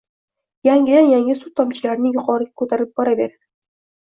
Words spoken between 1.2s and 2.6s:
suv tomchilarini yuqoriga